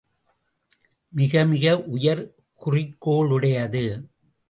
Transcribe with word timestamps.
மிக 1.13 1.45
மிக 1.45 1.65
உயர் 1.87 2.23
குறிக்கோளுடையது. 2.61 3.85